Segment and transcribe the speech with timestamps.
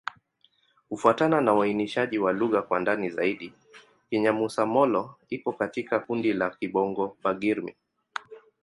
[0.89, 3.53] Kufuatana na uainishaji wa lugha kwa ndani zaidi,
[4.11, 7.75] Kinyamusa-Molo iko katika kundi la Kibongo-Bagirmi.